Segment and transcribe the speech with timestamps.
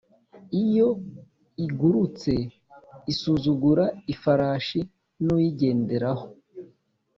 [0.63, 0.89] Iyo
[1.65, 2.31] igurutse
[3.11, 4.79] Isuzugura ifarashi
[5.23, 6.25] n uyigenderaho